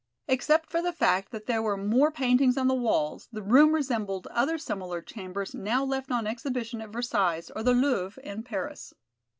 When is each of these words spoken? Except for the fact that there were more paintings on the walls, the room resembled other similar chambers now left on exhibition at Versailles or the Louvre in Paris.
Except 0.27 0.67
for 0.67 0.81
the 0.81 0.91
fact 0.91 1.29
that 1.31 1.45
there 1.45 1.61
were 1.61 1.77
more 1.77 2.11
paintings 2.11 2.57
on 2.57 2.67
the 2.67 2.73
walls, 2.73 3.29
the 3.31 3.43
room 3.43 3.71
resembled 3.71 4.25
other 4.31 4.57
similar 4.57 4.99
chambers 4.99 5.53
now 5.53 5.83
left 5.85 6.11
on 6.11 6.25
exhibition 6.25 6.81
at 6.81 6.89
Versailles 6.89 7.47
or 7.55 7.61
the 7.61 7.73
Louvre 7.75 8.19
in 8.23 8.41
Paris. 8.41 8.95